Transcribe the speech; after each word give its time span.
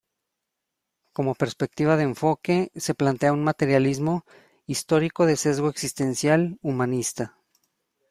Como 1.13 1.35
perspectiva 1.35 1.95
de 1.95 2.05
enfoque, 2.05 2.71
se 2.75 2.95
plantea 2.95 3.33
un 3.33 3.43
materialismo-histórico 3.43 5.27
de 5.27 5.35
sesgo 5.35 5.69
existencial-humanista. 5.69 7.37